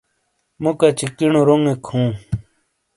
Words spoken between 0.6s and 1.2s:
مو کچی